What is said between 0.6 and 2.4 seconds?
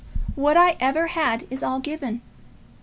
ever had is all given.